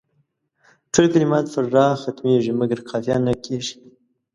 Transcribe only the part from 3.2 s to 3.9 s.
نه کیږي.